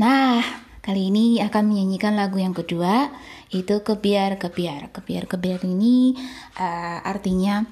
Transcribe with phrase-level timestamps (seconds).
[0.00, 0.40] Nah,
[0.80, 3.12] kali ini akan menyanyikan lagu yang kedua,
[3.52, 4.88] itu kebiar kebiar.
[4.96, 6.16] Kebiar kebiar ini
[6.56, 7.68] uh, artinya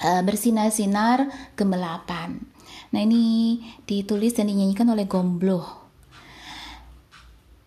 [0.00, 1.28] uh, bersinar-sinar
[1.60, 2.40] gemelapan.
[2.96, 5.84] Nah, ini ditulis dan dinyanyikan oleh Gombloh.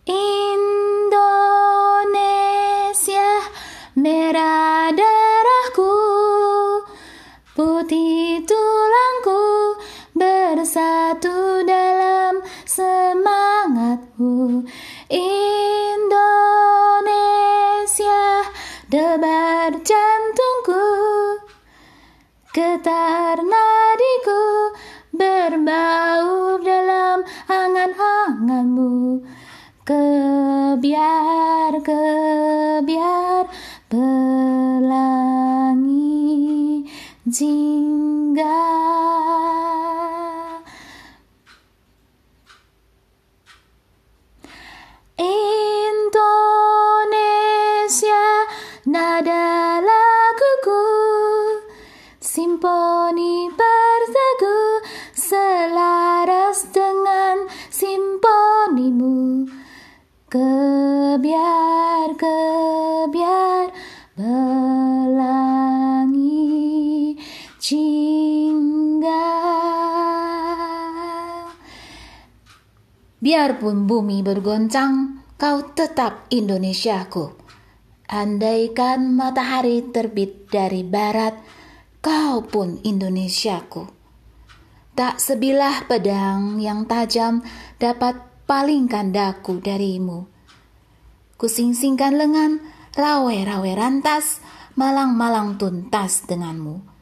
[0.04, 0.53] Indonesia
[18.88, 20.84] debar jantungku
[22.52, 24.42] getar nadiku
[25.14, 29.24] berbaur dalam angan-anganmu.
[29.84, 33.44] Kebiar kebiar
[33.92, 35.28] pelangi
[37.28, 38.64] jingga
[48.94, 50.86] nada laguku
[52.22, 54.86] Simponi bersagu
[55.18, 59.50] selaras dengan simponimu.
[60.30, 63.74] Kebiar, kebiar
[64.14, 65.58] belangi
[67.58, 69.30] jingga
[73.18, 77.43] Biarpun bumi bergoncang, kau tetap Indonesiaku.
[78.04, 81.40] Andaikan matahari terbit dari barat,
[82.04, 83.88] kau pun Indonesiaku.
[84.92, 87.40] Tak sebilah pedang yang tajam
[87.80, 90.28] dapat palingkan daku darimu.
[91.40, 94.38] Kusingsingkan lengan, rawe-rawe rantas,
[94.76, 96.93] malang-malang tuntas denganmu.